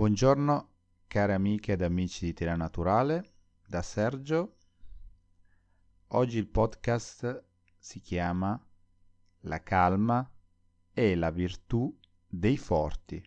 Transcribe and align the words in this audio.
Buongiorno 0.00 0.68
cari 1.08 1.34
amiche 1.34 1.72
ed 1.72 1.82
amici 1.82 2.24
di 2.24 2.32
Tira 2.32 2.56
Naturale, 2.56 3.34
da 3.66 3.82
Sergio. 3.82 4.56
Oggi 6.12 6.38
il 6.38 6.46
podcast 6.46 7.44
si 7.76 8.00
chiama 8.00 8.58
La 9.40 9.62
calma 9.62 10.26
e 10.90 11.14
la 11.16 11.28
virtù 11.28 11.94
dei 12.26 12.56
forti. 12.56 13.22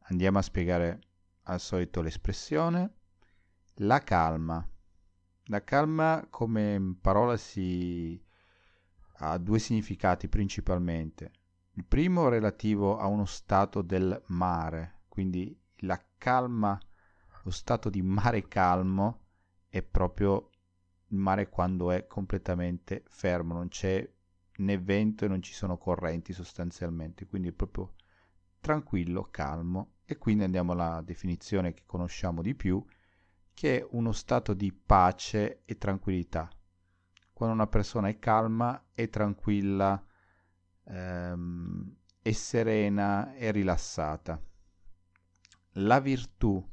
Andiamo 0.00 0.36
a 0.36 0.42
spiegare 0.42 1.00
al 1.44 1.58
solito 1.58 2.02
l'espressione 2.02 2.96
la 3.76 4.00
calma. 4.00 4.62
La 5.44 5.64
calma 5.64 6.26
come 6.28 6.98
parola 7.00 7.38
si 7.38 8.22
ha 9.20 9.38
due 9.38 9.58
significati 9.58 10.28
principalmente. 10.28 11.32
Il 11.74 11.84
primo 11.84 12.28
relativo 12.28 12.98
a 12.98 13.06
uno 13.06 13.24
stato 13.24 13.82
del 13.82 14.20
mare, 14.26 15.02
quindi 15.08 15.56
la 15.78 16.02
calma, 16.18 16.78
lo 17.44 17.50
stato 17.50 17.88
di 17.88 18.02
mare 18.02 18.48
calmo 18.48 19.26
è 19.68 19.80
proprio 19.82 20.50
il 21.06 21.16
mare 21.16 21.48
quando 21.48 21.90
è 21.92 22.06
completamente 22.06 23.04
fermo, 23.06 23.54
non 23.54 23.68
c'è 23.68 24.08
né 24.56 24.78
vento 24.78 25.24
e 25.24 25.28
non 25.28 25.40
ci 25.42 25.52
sono 25.52 25.78
correnti 25.78 26.32
sostanzialmente, 26.32 27.26
quindi 27.26 27.48
è 27.48 27.52
proprio 27.52 27.94
tranquillo, 28.60 29.28
calmo 29.30 29.94
e 30.04 30.18
quindi 30.18 30.44
andiamo 30.44 30.72
alla 30.72 31.00
definizione 31.02 31.72
che 31.72 31.84
conosciamo 31.86 32.42
di 32.42 32.54
più, 32.54 32.84
che 33.54 33.78
è 33.78 33.86
uno 33.92 34.12
stato 34.12 34.54
di 34.54 34.72
pace 34.72 35.62
e 35.64 35.78
tranquillità. 35.78 36.50
Quando 37.32 37.54
una 37.54 37.68
persona 37.68 38.08
è 38.08 38.18
calma 38.18 38.88
e 38.92 39.08
tranquilla, 39.08 40.04
ehm, 40.90 41.96
è 42.20 42.32
serena 42.32 43.34
e 43.34 43.50
rilassata. 43.50 44.40
La 45.74 46.00
virtù. 46.00 46.68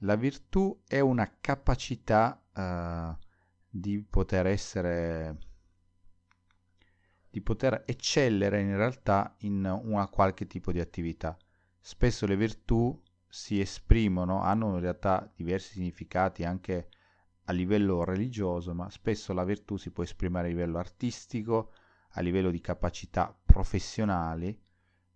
La 0.00 0.16
virtù 0.16 0.82
è 0.86 1.00
una 1.00 1.38
capacità 1.40 2.42
eh, 2.54 3.16
di 3.68 4.02
poter 4.08 4.46
essere 4.46 5.38
di 7.36 7.42
poter 7.42 7.82
eccellere 7.84 8.62
in 8.62 8.74
realtà 8.76 9.34
in 9.40 9.64
una 9.84 10.08
qualche 10.08 10.46
tipo 10.46 10.72
di 10.72 10.80
attività. 10.80 11.36
Spesso 11.78 12.24
le 12.24 12.34
virtù 12.34 12.98
si 13.28 13.60
esprimono, 13.60 14.40
hanno 14.40 14.72
in 14.74 14.80
realtà 14.80 15.30
diversi 15.36 15.74
significati 15.74 16.44
anche 16.44 16.88
a 17.44 17.52
livello 17.52 18.04
religioso, 18.04 18.72
ma 18.72 18.88
spesso 18.88 19.34
la 19.34 19.44
virtù 19.44 19.76
si 19.76 19.90
può 19.90 20.02
esprimere 20.02 20.46
a 20.46 20.50
livello 20.50 20.78
artistico, 20.78 21.72
a 22.16 22.20
livello 22.20 22.50
di 22.50 22.60
capacità 22.60 23.34
professionali 23.44 24.58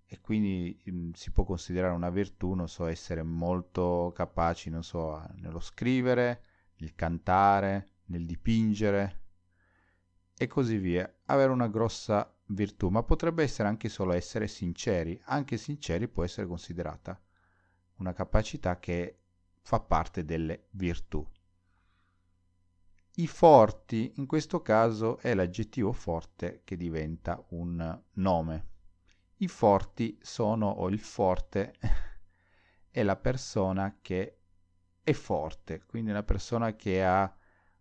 e 0.06 0.20
quindi 0.20 0.79
mh, 0.84 0.91
mm, 0.91 1.11
si 1.12 1.31
può 1.31 1.45
considerare 1.45 1.95
una 1.95 2.11
virtù, 2.11 2.55
non 2.55 2.69
so, 2.69 2.87
essere 2.87 3.23
molto 3.23 4.12
capaci, 4.15 4.69
non 4.69 4.83
so, 4.83 5.23
nello 5.37 5.61
scrivere, 5.61 6.43
nel 6.78 6.95
cantare, 6.95 7.89
nel 8.06 8.27
dipingere 8.27 9.19
e 10.37 10.47
così 10.47 10.77
via. 10.78 11.11
Avere 11.27 11.53
una 11.53 11.69
grossa 11.69 12.34
virtù, 12.47 12.89
ma 12.89 13.03
potrebbe 13.03 13.43
essere 13.45 13.69
anche 13.69 13.89
solo 13.89 14.12
essere 14.12 14.48
sinceri. 14.48 15.21
Anche 15.27 15.56
sinceri 15.56 16.09
può 16.09 16.25
essere 16.25 16.47
considerata 16.47 17.21
una 17.97 18.12
capacità 18.12 18.78
che 18.78 19.19
fa 19.62 19.81
parte 19.81 20.25
delle 20.25 20.67
virtù. 20.71 21.25
I 23.16 23.27
forti, 23.27 24.12
in 24.16 24.27
questo 24.27 24.62
caso 24.62 25.19
è 25.19 25.34
l'aggettivo 25.34 25.92
forte 25.92 26.62
che 26.64 26.77
diventa 26.77 27.44
un 27.50 28.03
nome. 28.14 28.69
I 29.39 29.48
forti 29.48 30.19
sono, 30.22 30.69
o 30.69 30.89
il 30.89 31.00
forte 31.00 31.75
è 32.88 33.03
la 33.03 33.16
persona 33.16 33.98
che 34.00 34.38
è 35.03 35.12
forte, 35.12 35.84
quindi 35.86 36.11
una 36.11 36.22
persona 36.22 36.77
che 36.77 37.05
ha 37.05 37.34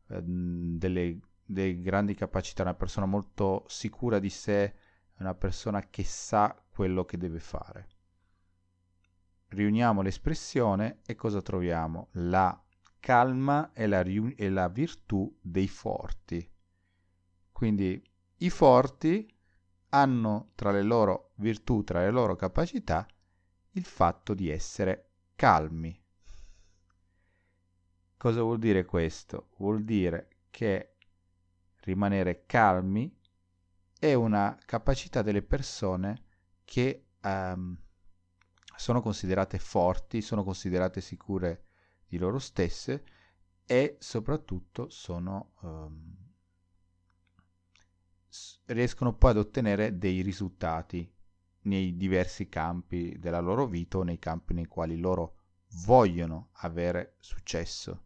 eh, 0.07 0.21
delle, 0.23 1.19
delle 1.45 1.79
grandi 1.79 2.15
capacità, 2.15 2.63
una 2.63 2.73
persona 2.73 3.05
molto 3.05 3.65
sicura 3.67 4.19
di 4.19 4.29
sé, 4.29 4.73
una 5.19 5.35
persona 5.35 5.89
che 5.89 6.03
sa 6.03 6.59
quello 6.69 7.05
che 7.05 7.17
deve 7.17 7.39
fare. 7.39 7.87
Riuniamo 9.49 10.01
l'espressione 10.01 11.01
e 11.05 11.15
cosa 11.15 11.41
troviamo? 11.41 12.09
La 12.13 12.63
calma 12.99 13.71
è 13.73 13.85
la, 13.87 14.01
è 14.01 14.49
la 14.49 14.67
virtù 14.67 15.37
dei 15.41 15.67
forti. 15.67 16.49
Quindi 17.51 18.01
i 18.37 18.49
forti 18.49 19.33
hanno 19.89 20.51
tra 20.55 20.71
le 20.71 20.81
loro 20.81 21.31
virtù, 21.35 21.83
tra 21.83 22.01
le 22.01 22.11
loro 22.11 22.35
capacità, 22.35 23.05
il 23.71 23.83
fatto 23.83 24.33
di 24.33 24.49
essere 24.49 25.09
calmi. 25.35 25.97
Cosa 28.17 28.41
vuol 28.41 28.59
dire 28.59 28.85
questo? 28.85 29.49
Vuol 29.57 29.83
dire 29.83 30.27
che 30.49 30.95
rimanere 31.81 32.45
calmi 32.45 33.17
è 33.97 34.13
una 34.13 34.57
capacità 34.65 35.21
delle 35.21 35.41
persone 35.41 36.23
che 36.65 37.07
um, 37.23 37.77
sono 38.75 39.01
considerate 39.01 39.59
forti, 39.59 40.21
sono 40.21 40.43
considerate 40.43 41.01
sicure 41.01 41.68
di 42.09 42.17
loro 42.17 42.39
stesse 42.39 43.03
e 43.65 43.97
soprattutto 43.99 44.89
sono, 44.89 45.51
um, 45.61 46.15
riescono 48.65 49.13
poi 49.13 49.31
ad 49.31 49.37
ottenere 49.37 49.97
dei 49.97 50.21
risultati 50.21 51.09
nei 51.61 51.95
diversi 51.95 52.49
campi 52.49 53.17
della 53.19 53.39
loro 53.39 53.67
vita 53.67 53.99
o 53.99 54.03
nei 54.03 54.17
campi 54.17 54.55
nei 54.55 54.65
quali 54.65 54.97
loro 54.97 55.35
vogliono 55.85 56.49
avere 56.53 57.15
successo. 57.19 58.05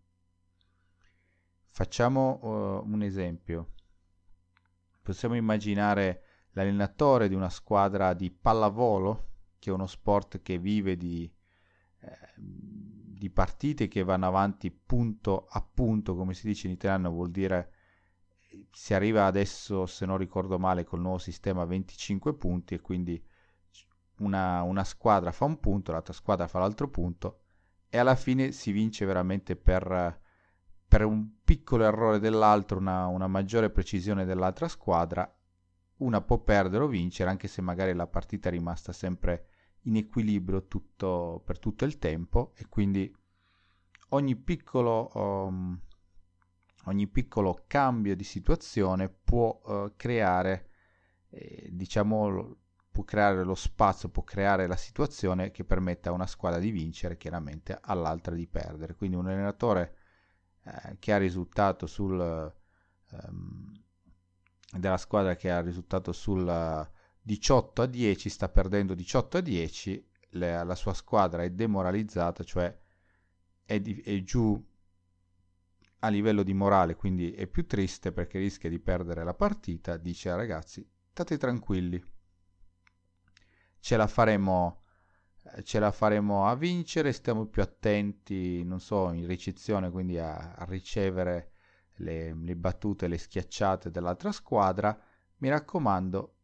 Facciamo 1.69 2.39
uh, 2.41 2.85
un 2.85 3.01
esempio. 3.01 3.71
Possiamo 5.01 5.35
immaginare 5.35 6.23
l'allenatore 6.51 7.29
di 7.29 7.35
una 7.35 7.49
squadra 7.49 8.13
di 8.13 8.29
pallavolo, 8.31 9.29
che 9.59 9.69
è 9.69 9.73
uno 9.73 9.87
sport 9.87 10.41
che 10.41 10.57
vive 10.57 10.97
di, 10.97 11.31
eh, 11.99 12.17
di 13.23 13.29
partite 13.29 13.87
che 13.87 14.03
vanno 14.03 14.27
avanti 14.27 14.69
punto 14.69 15.45
a 15.49 15.61
punto, 15.61 16.13
come 16.13 16.33
si 16.33 16.45
dice 16.45 16.67
in 16.67 16.73
italiano, 16.73 17.09
vuol 17.09 17.31
dire 17.31 17.71
si 18.69 18.93
arriva 18.93 19.25
adesso, 19.25 19.85
se 19.85 20.05
non 20.05 20.17
ricordo 20.17 20.59
male, 20.59 20.83
col 20.83 20.99
nuovo 20.99 21.19
sistema 21.19 21.61
a 21.61 21.65
25 21.65 22.33
punti 22.33 22.73
e 22.73 22.81
quindi 22.81 23.25
una, 24.17 24.61
una 24.63 24.83
squadra 24.83 25.31
fa 25.31 25.45
un 25.45 25.57
punto, 25.61 25.93
l'altra 25.93 26.11
squadra 26.11 26.49
fa 26.49 26.59
l'altro 26.59 26.89
punto 26.89 27.43
e 27.87 27.97
alla 27.97 28.15
fine 28.15 28.51
si 28.51 28.73
vince 28.73 29.05
veramente 29.05 29.55
per, 29.55 30.19
per 30.85 31.05
un 31.05 31.41
piccolo 31.45 31.85
errore 31.85 32.19
dell'altro, 32.19 32.77
una, 32.77 33.07
una 33.07 33.27
maggiore 33.27 33.69
precisione 33.69 34.25
dell'altra 34.25 34.67
squadra, 34.67 35.33
una 35.99 36.19
può 36.19 36.39
perdere 36.39 36.83
o 36.83 36.87
vincere 36.87 37.29
anche 37.29 37.47
se 37.47 37.61
magari 37.61 37.93
la 37.93 38.05
partita 38.05 38.49
è 38.49 38.51
rimasta 38.51 38.91
sempre 38.91 39.47
in 39.83 39.97
equilibrio 39.97 40.67
tutto, 40.67 41.41
per 41.45 41.59
tutto 41.59 41.85
il 41.85 41.97
tempo 41.97 42.53
e 42.55 42.67
quindi 42.67 43.13
ogni 44.09 44.35
piccolo, 44.35 45.09
um, 45.13 45.79
ogni 46.85 47.07
piccolo 47.07 47.63
cambio 47.67 48.15
di 48.15 48.23
situazione 48.23 49.09
può 49.09 49.59
uh, 49.63 49.93
creare, 49.95 50.69
eh, 51.29 51.69
diciamo, 51.71 52.57
può 52.91 53.03
creare 53.03 53.43
lo 53.43 53.55
spazio, 53.55 54.09
può 54.09 54.23
creare 54.23 54.67
la 54.67 54.77
situazione 54.77 55.51
che 55.51 55.63
permette 55.63 56.09
a 56.09 56.13
una 56.13 56.27
squadra 56.27 56.59
di 56.59 56.71
vincere, 56.71 57.17
chiaramente 57.17 57.77
all'altra 57.81 58.35
di 58.35 58.47
perdere. 58.47 58.95
Quindi 58.95 59.17
un 59.17 59.27
allenatore 59.27 59.97
eh, 60.63 60.97
che 60.99 61.13
ha 61.13 61.17
risultato 61.17 61.87
sul... 61.87 62.53
Um, 63.09 63.71
della 64.79 64.97
squadra 64.97 65.35
che 65.35 65.51
ha 65.51 65.61
risultato 65.61 66.11
sul 66.11 66.47
18 67.25 67.81
a 67.81 67.85
10, 67.85 68.29
sta 68.29 68.49
perdendo 68.49 68.93
18 68.93 69.37
a 69.37 69.41
10, 69.41 70.07
le, 70.31 70.63
la 70.63 70.75
sua 70.75 70.93
squadra 70.93 71.43
è 71.43 71.49
demoralizzata, 71.49 72.43
cioè 72.43 72.77
è, 73.63 73.79
di, 73.79 74.01
è 74.01 74.21
giù 74.23 74.61
a 75.99 76.07
livello 76.09 76.43
di 76.43 76.53
morale, 76.53 76.95
quindi 76.95 77.31
è 77.31 77.47
più 77.47 77.65
triste 77.65 78.11
perché 78.11 78.37
rischia 78.39 78.69
di 78.69 78.79
perdere 78.79 79.23
la 79.23 79.33
partita, 79.33 79.95
dice 79.97 80.29
ai 80.29 80.35
ragazzi, 80.35 80.85
state 81.11 81.37
tranquilli, 81.37 82.03
ce 83.79 83.97
la 83.97 84.07
faremo 84.07 84.83
ce 85.63 85.79
la 85.79 85.91
faremo 85.91 86.47
a 86.47 86.55
vincere, 86.55 87.11
stiamo 87.11 87.45
più 87.45 87.61
attenti, 87.61 88.63
non 88.63 88.79
so, 88.79 89.11
in 89.11 89.27
ricezione, 89.27 89.91
quindi 89.91 90.17
a, 90.17 90.53
a 90.53 90.65
ricevere 90.65 91.51
le, 91.95 92.33
le, 92.33 92.55
battute, 92.55 93.07
le 93.07 93.17
schiacciate 93.17 93.91
dell'altra 93.91 94.31
squadra. 94.31 94.97
Mi 95.37 95.49
raccomando, 95.49 96.35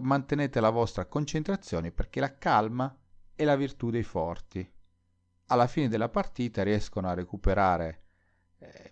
mantenete 0.00 0.60
la 0.60 0.70
vostra 0.70 1.06
concentrazione 1.06 1.92
perché 1.92 2.20
la 2.20 2.36
calma 2.36 2.96
è 3.34 3.44
la 3.44 3.56
virtù 3.56 3.90
dei 3.90 4.02
forti. 4.02 4.68
Alla 5.46 5.66
fine 5.66 5.88
della 5.88 6.08
partita 6.08 6.62
riescono 6.62 7.08
a 7.08 7.14
recuperare 7.14 8.02
eh, 8.58 8.90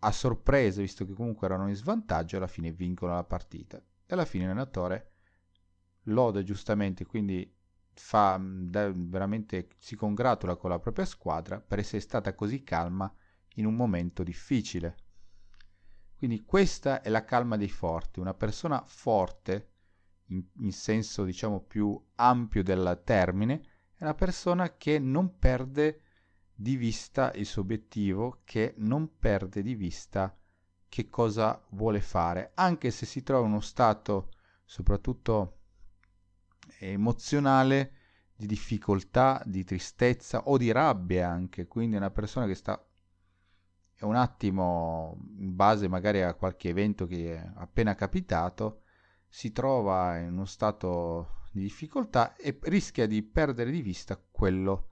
a 0.00 0.12
sorpresa, 0.12 0.80
visto 0.80 1.04
che 1.04 1.12
comunque 1.12 1.46
erano 1.46 1.68
in 1.68 1.74
svantaggio, 1.74 2.36
alla 2.36 2.46
fine 2.46 2.72
vincono 2.72 3.14
la 3.14 3.24
partita. 3.24 3.76
E 3.78 4.14
alla 4.14 4.24
fine 4.24 4.46
l'allenatore 4.46 5.12
lode 6.04 6.44
giustamente, 6.44 7.04
quindi 7.04 7.54
fa 7.92 8.40
da, 8.40 8.90
veramente 8.94 9.68
si 9.78 9.96
congratula 9.96 10.56
con 10.56 10.70
la 10.70 10.78
propria 10.78 11.04
squadra 11.04 11.60
per 11.60 11.80
essere 11.80 12.00
stata 12.00 12.34
così 12.34 12.62
calma 12.62 13.12
in 13.54 13.66
un 13.66 13.74
momento 13.74 14.22
difficile. 14.22 14.96
Quindi 16.18 16.44
questa 16.44 17.00
è 17.00 17.10
la 17.10 17.24
calma 17.24 17.56
dei 17.56 17.68
forti, 17.68 18.18
una 18.18 18.34
persona 18.34 18.82
forte 18.84 19.70
in, 20.30 20.44
in 20.58 20.72
senso 20.72 21.22
diciamo 21.22 21.60
più 21.60 21.98
ampio 22.16 22.64
del 22.64 23.00
termine 23.04 23.62
è 23.94 24.02
una 24.02 24.14
persona 24.14 24.76
che 24.76 24.98
non 24.98 25.38
perde 25.38 26.00
di 26.52 26.76
vista 26.76 27.32
il 27.34 27.46
suo 27.46 27.62
obiettivo, 27.62 28.40
che 28.44 28.74
non 28.78 29.16
perde 29.18 29.62
di 29.62 29.76
vista 29.76 30.36
che 30.88 31.08
cosa 31.08 31.64
vuole 31.70 32.00
fare, 32.00 32.50
anche 32.54 32.90
se 32.90 33.06
si 33.06 33.22
trova 33.22 33.46
in 33.46 33.52
uno 33.52 33.60
stato 33.60 34.30
soprattutto 34.64 35.58
emozionale 36.80 37.92
di 38.34 38.46
difficoltà, 38.46 39.40
di 39.46 39.62
tristezza 39.62 40.48
o 40.48 40.56
di 40.56 40.72
rabbia 40.72 41.28
anche, 41.28 41.68
quindi 41.68 41.94
è 41.94 41.98
una 41.98 42.10
persona 42.10 42.46
che 42.46 42.54
sta 42.54 42.87
è 43.98 44.04
un 44.04 44.14
attimo 44.14 45.18
in 45.38 45.56
base 45.56 45.88
magari 45.88 46.22
a 46.22 46.34
qualche 46.34 46.68
evento 46.68 47.04
che 47.06 47.34
è 47.34 47.52
appena 47.56 47.96
capitato, 47.96 48.82
si 49.26 49.50
trova 49.50 50.18
in 50.18 50.34
uno 50.34 50.44
stato 50.44 51.42
di 51.50 51.62
difficoltà 51.62 52.36
e 52.36 52.56
rischia 52.62 53.08
di 53.08 53.22
perdere 53.24 53.72
di 53.72 53.82
vista 53.82 54.16
quello 54.30 54.90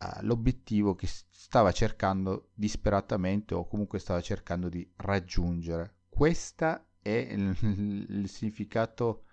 uh, 0.00 0.22
l'obiettivo 0.22 0.94
che 0.94 1.06
stava 1.06 1.72
cercando 1.72 2.50
disperatamente 2.52 3.54
o 3.54 3.66
comunque 3.66 3.98
stava 3.98 4.20
cercando 4.20 4.68
di 4.68 4.86
raggiungere. 4.96 5.94
Questo 6.10 6.88
è 7.00 7.08
il, 7.32 8.06
il 8.06 8.28
significato 8.28 9.24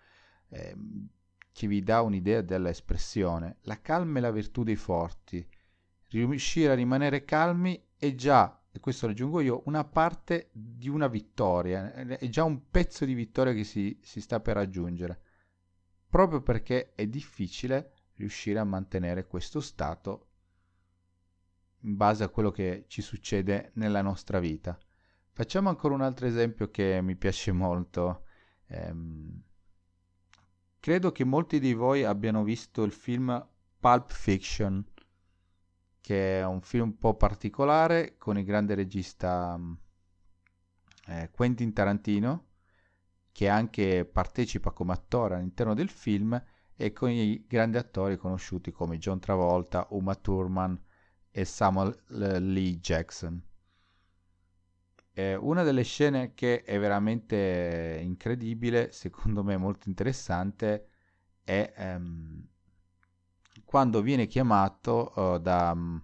eh, 0.48 0.74
che 1.52 1.68
vi 1.68 1.84
dà 1.84 2.02
un'idea 2.02 2.40
dell'espressione. 2.40 3.58
La 3.64 3.82
calma 3.82 4.20
è 4.20 4.22
la 4.22 4.32
virtù 4.32 4.64
dei 4.64 4.78
forti. 4.78 5.46
Riuscire 6.08 6.72
a 6.72 6.76
rimanere 6.76 7.26
calmi 7.26 7.85
è 7.98 8.14
già, 8.16 8.62
e 8.72 8.80
questo 8.80 9.08
raggiungo 9.08 9.40
io, 9.40 9.64
una 9.66 9.84
parte 9.84 10.50
di 10.52 10.90
una 10.90 11.08
vittoria, 11.08 11.94
è 11.94 12.28
già 12.30 12.44
un 12.44 12.70
pezzo 12.70 13.06
di 13.06 13.14
vittoria 13.14 13.54
che 13.54 13.64
si, 13.64 14.00
si 14.02 14.22
sta 14.22 14.40
per 14.40 14.56
raggiungere, 14.56 15.22
proprio 16.10 16.42
perché 16.42 16.94
è 16.94 17.08
difficile 17.08 17.94
riuscire 18.16 18.60
a 18.60 18.64
mantenere 18.64 19.28
questo 19.28 19.60
stato 19.60 20.28
in 21.82 21.96
base 21.96 22.24
a 22.24 22.30
quello 22.30 22.52
che 22.52 22.86
ci 22.88 23.02
succede 23.02 23.72
nella 23.76 24.02
nostra 24.02 24.40
vita. 24.40 24.78
Facciamo 25.32 25.70
ancora 25.70 25.94
un 25.94 26.02
altro 26.02 26.26
esempio 26.26 26.72
che 26.72 27.00
mi 27.02 27.16
piace 27.16 27.52
molto. 27.52 28.26
Ehm, 28.68 29.44
Credo 30.86 31.12
che 31.12 31.24
molti 31.24 31.60
di 31.60 31.74
voi 31.74 32.04
abbiano 32.04 32.44
visto 32.44 32.84
il 32.84 32.92
film 32.92 33.44
Pulp 33.80 34.12
Fiction, 34.12 34.86
che 36.06 36.42
è 36.42 36.46
un 36.46 36.62
film 36.62 36.84
un 36.84 36.98
po' 37.00 37.16
particolare 37.16 38.16
con 38.20 38.38
il 38.38 38.46
grande 38.46 38.76
regista 38.76 39.58
mm, 39.58 39.74
eh, 41.08 41.32
Quentin 41.32 41.74
Tarantino, 41.74 42.46
che 43.32 43.50
anche 43.50 44.06
partecipa 44.06 44.70
come 44.70 44.94
attore 44.94 45.34
all'interno 45.34 45.74
del 45.74 45.90
film, 45.90 46.40
e 46.76 46.94
con 46.94 47.10
i 47.10 47.48
grandi 47.48 47.78
attori 47.78 48.18
conosciuti 48.18 48.72
come 48.72 49.00
John 49.00 49.20
Travolta, 49.20 49.88
Uma 49.90 50.14
Thurman 50.14 50.80
e 51.32 51.44
Samuel 51.44 52.00
Lee 52.10 52.78
Jackson. 52.78 53.42
Eh, 55.12 55.34
una 55.34 55.64
delle 55.64 55.82
scene 55.82 56.36
che 56.36 56.62
è 56.62 56.78
veramente 56.78 58.00
incredibile, 58.04 58.92
secondo 58.92 59.44
me 59.44 59.58
molto 59.58 59.90
interessante, 59.90 60.88
è 61.44 61.74
ehm, 61.76 62.48
quando 63.76 64.02
viene 64.02 64.26
chiamato 64.26 65.12
uh, 65.16 65.38
da 65.38 65.74
um, 65.76 66.02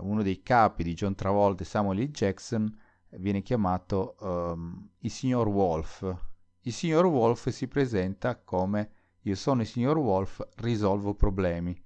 uno 0.00 0.22
dei 0.22 0.42
capi 0.42 0.82
di 0.82 0.92
John 0.92 1.14
Travolta 1.14 1.62
e 1.62 1.64
Samuel 1.64 2.00
L. 2.00 2.08
Jackson, 2.10 2.70
viene 3.12 3.40
chiamato 3.40 4.14
um, 4.20 4.86
il 4.98 5.10
signor 5.10 5.48
Wolf. 5.48 6.14
Il 6.60 6.74
signor 6.74 7.06
Wolf 7.06 7.48
si 7.48 7.66
presenta 7.66 8.36
come 8.36 8.90
io 9.22 9.34
sono 9.36 9.62
il 9.62 9.66
signor 9.66 9.96
Wolf, 9.96 10.46
risolvo 10.56 11.14
problemi. 11.14 11.82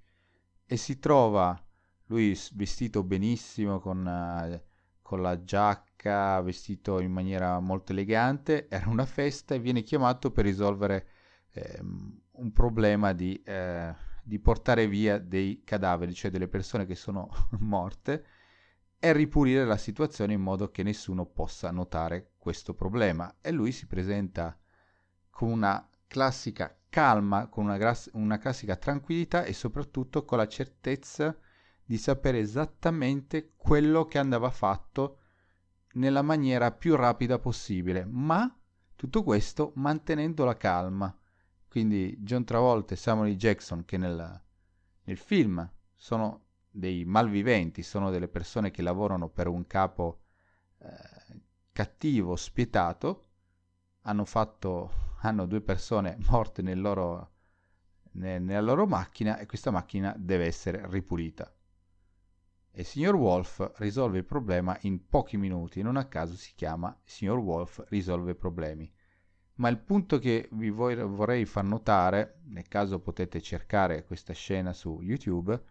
E 0.65 0.75
si 0.75 0.99
trova 0.99 1.57
lui 2.07 2.37
vestito 2.51 3.01
benissimo 3.01 3.79
con... 3.79 4.05
Uh, 4.05 4.69
con 5.01 5.21
la 5.21 5.43
giacca, 5.43 6.39
vestito 6.39 7.01
in 7.01 7.11
maniera 7.11 7.59
molto 7.59 7.91
elegante, 7.91 8.69
era 8.69 8.87
una 8.89 9.05
festa 9.05 9.53
e 9.55 9.59
viene 9.59 9.81
chiamato 9.81 10.31
per 10.31 10.45
risolvere 10.45 11.07
eh, 11.51 11.79
un 11.81 12.53
problema 12.53 13.11
di, 13.11 13.33
eh, 13.43 13.93
di, 14.23 14.39
portare 14.39 14.87
via 14.87 15.17
dei 15.17 15.61
cadaveri, 15.63 16.13
cioè 16.13 16.31
delle 16.31 16.47
persone 16.47 16.85
che 16.85 16.95
sono 16.95 17.29
morte, 17.59 18.25
e 18.99 19.13
ripulire 19.13 19.65
la 19.65 19.77
situazione 19.77 20.33
in 20.33 20.41
modo 20.41 20.69
che 20.69 20.83
nessuno 20.83 21.25
possa 21.25 21.71
notare 21.71 22.33
questo 22.37 22.73
problema. 22.73 23.37
E 23.41 23.51
lui 23.51 23.71
si 23.71 23.87
presenta 23.87 24.57
con 25.29 25.49
una 25.49 25.89
classica 26.07 26.75
calma, 26.89 27.47
con 27.47 27.65
una, 27.65 27.77
gra- 27.77 27.97
una 28.13 28.37
classica 28.37 28.75
tranquillità 28.75 29.43
e 29.43 29.53
soprattutto 29.53 30.23
con 30.25 30.37
la 30.37 30.47
certezza 30.47 31.35
di 31.83 31.97
sapere 31.97 32.39
esattamente 32.39 33.53
quello 33.55 34.05
che 34.05 34.17
andava 34.17 34.49
fatto 34.49 35.17
nella 35.93 36.21
maniera 36.21 36.71
più 36.71 36.95
rapida 36.95 37.39
possibile, 37.39 38.05
ma 38.05 38.53
tutto 38.95 39.23
questo 39.23 39.71
mantenendo 39.75 40.45
la 40.45 40.55
calma. 40.55 41.13
Quindi 41.71 42.17
John 42.19 42.43
Travolta 42.43 42.95
e 42.95 42.97
Samuel. 42.97 43.37
Jackson, 43.37 43.85
che 43.85 43.95
nel, 43.95 44.43
nel 45.03 45.17
film 45.17 45.71
sono 45.95 46.47
dei 46.69 47.05
malviventi, 47.05 47.81
sono 47.81 48.09
delle 48.09 48.27
persone 48.27 48.71
che 48.71 48.81
lavorano 48.81 49.29
per 49.29 49.47
un 49.47 49.65
capo 49.67 50.23
eh, 50.79 51.41
cattivo, 51.71 52.35
spietato, 52.35 53.29
hanno 54.01 54.25
fatto, 54.25 55.13
hanno 55.21 55.45
due 55.45 55.61
persone 55.61 56.17
morte 56.27 56.61
nel 56.61 56.81
loro, 56.81 57.35
ne, 58.15 58.37
nella 58.37 58.59
loro 58.59 58.85
macchina 58.85 59.37
e 59.37 59.45
questa 59.45 59.71
macchina 59.71 60.13
deve 60.17 60.47
essere 60.47 60.85
ripulita. 60.89 61.55
E 62.69 62.81
il 62.81 62.85
signor 62.85 63.15
Wolf 63.15 63.71
risolve 63.77 64.17
il 64.17 64.25
problema 64.25 64.77
in 64.81 65.07
pochi 65.07 65.37
minuti, 65.37 65.81
non 65.81 65.95
a 65.95 66.03
caso 66.03 66.35
si 66.35 66.51
chiama 66.53 66.99
signor 67.05 67.37
Wolf 67.37 67.81
risolve 67.87 68.35
problemi. 68.35 68.93
Ma 69.61 69.69
il 69.69 69.77
punto 69.77 70.17
che 70.17 70.49
vi 70.53 70.71
vorrei 70.71 71.45
far 71.45 71.63
notare, 71.65 72.39
nel 72.45 72.67
caso 72.67 72.99
potete 72.99 73.39
cercare 73.41 74.03
questa 74.05 74.33
scena 74.33 74.73
su 74.73 75.01
YouTube, 75.03 75.63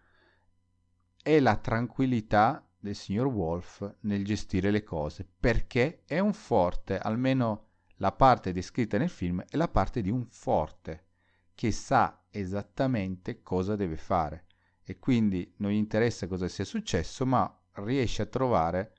è 1.21 1.41
la 1.41 1.57
tranquillità 1.57 2.65
del 2.79 2.95
signor 2.95 3.27
Wolf 3.27 3.97
nel 4.03 4.23
gestire 4.23 4.71
le 4.71 4.83
cose, 4.83 5.27
perché 5.37 6.03
è 6.05 6.19
un 6.19 6.31
forte, 6.31 6.99
almeno 6.99 7.67
la 7.95 8.13
parte 8.13 8.53
descritta 8.53 8.97
nel 8.97 9.09
film 9.09 9.43
è 9.49 9.57
la 9.57 9.67
parte 9.67 10.01
di 10.01 10.09
un 10.09 10.25
forte, 10.25 11.07
che 11.53 11.73
sa 11.73 12.27
esattamente 12.31 13.43
cosa 13.43 13.75
deve 13.75 13.97
fare. 13.97 14.45
E 14.83 14.99
quindi 14.99 15.53
non 15.57 15.69
gli 15.69 15.75
interessa 15.75 16.27
cosa 16.27 16.47
sia 16.47 16.63
successo, 16.63 17.25
ma 17.25 17.61
riesce 17.73 18.21
a 18.21 18.27
trovare 18.27 18.93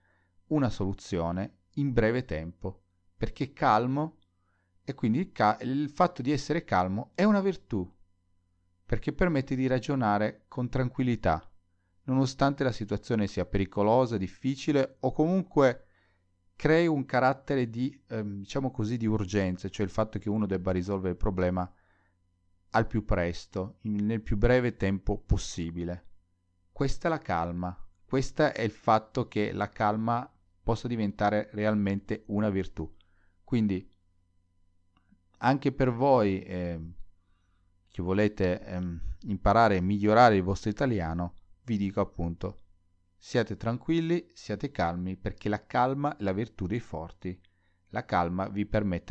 una 0.49 0.69
soluzione 0.69 1.61
in 1.77 1.95
breve 1.95 2.27
tempo, 2.27 2.83
perché 3.17 3.55
calmo 3.55 4.19
e 4.85 4.95
quindi 4.95 5.19
il, 5.19 5.33
ca- 5.33 5.59
il 5.63 5.89
fatto 5.91 6.23
di 6.23 6.33
essere 6.33 6.65
calmo 6.65 7.13
è 7.15 7.25
una 7.25 7.41
virtù, 7.41 7.89
perché 8.85 9.13
permette 9.13 9.55
di 9.55 9.67
ragionare 9.67 10.45
con 10.49 10.69
tranquillità, 10.69 11.49
nonostante 12.05 12.65
la 12.65 12.73
situazione 12.73 13.27
sia 13.27 13.47
pericolosa, 13.47 14.17
difficile 14.17 14.97
o 15.01 15.13
comunque 15.13 15.87
crei 16.57 16.87
un 16.87 17.05
carattere 17.05 17.71
di, 17.71 18.01
ehm, 18.09 18.41
diciamo 18.41 18.71
così, 18.71 18.97
di 18.97 19.07
urgenza, 19.07 19.69
cioè 19.69 19.85
il 19.85 19.91
fatto 19.93 20.19
che 20.19 20.29
uno 20.29 20.47
debba 20.47 20.73
risolvere 20.73 21.11
il 21.13 21.17
problema 21.17 21.71
al 22.71 22.87
più 22.87 23.05
presto, 23.05 23.79
in, 23.83 24.07
nel 24.07 24.21
più 24.21 24.37
breve 24.37 24.77
tempo 24.77 25.19
possibile. 25.19 26.07
Questa 26.71 27.09
è 27.09 27.11
la 27.11 27.19
calma, 27.19 27.77
questo 28.05 28.53
è 28.53 28.63
il 28.63 28.71
fatto 28.71 29.29
che 29.29 29.53
la 29.53 29.69
calma 29.69 30.31
possa 30.63 30.89
diventare 30.89 31.49
realmente 31.53 32.25
una 32.27 32.51
virtù. 32.51 32.91
Quindi 33.43 33.92
anche 35.43 35.73
per 35.73 35.93
voi 35.93 36.43
eh, 36.43 36.81
che 37.89 38.03
volete 38.03 38.65
eh, 38.65 38.81
imparare 39.27 39.77
e 39.77 39.81
migliorare 39.81 40.37
il 40.37 40.43
vostro 40.43 40.71
italiano, 40.71 41.35
vi 41.65 41.77
dico 41.77 42.01
appunto, 42.01 42.59
siate 43.17 43.57
tranquilli, 43.57 44.31
siate 44.33 44.71
calmi, 44.71 45.17
perché 45.17 45.49
la 45.49 45.65
calma 45.65 46.17
è 46.17 46.23
la 46.23 46.33
virtù 46.33 46.67
dei 46.67 46.81
forti 46.81 47.41
la 47.93 48.05
calma 48.05 48.49
vi, 48.49 48.69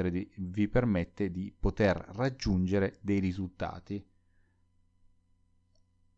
di, 0.10 0.32
vi 0.38 0.68
permette 0.68 1.32
di 1.32 1.54
poter 1.58 1.98
raggiungere 2.14 2.98
dei 3.02 3.20
risultati 3.20 4.04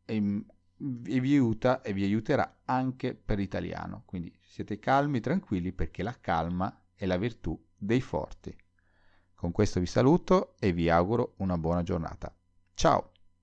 e, 0.05 0.15
e, 0.15 1.19
vi 1.19 1.33
aiuta 1.33 1.81
e 1.81 1.93
vi 1.93 2.03
aiuterà 2.03 2.61
anche 2.65 3.15
per 3.15 3.37
l'italiano. 3.37 4.03
Quindi 4.05 4.33
siete 4.41 4.79
calmi, 4.79 5.19
tranquilli 5.19 5.73
perché 5.73 6.03
la 6.03 6.17
calma 6.19 6.85
è 6.95 7.05
la 7.05 7.17
virtù 7.17 7.61
dei 7.75 8.01
forti. 8.01 8.55
Con 9.43 9.51
questo 9.51 9.81
vi 9.81 9.87
saluto 9.87 10.53
e 10.57 10.71
vi 10.71 10.89
auguro 10.89 11.33
una 11.39 11.57
buona 11.57 11.83
giornata. 11.83 12.33
Ciao! 12.75 13.12